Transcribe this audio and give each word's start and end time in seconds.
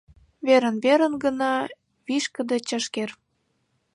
Верын-верын 0.45 1.13
гына 1.23 1.51
вишкыде 2.07 2.57
чашкер. 2.67 3.09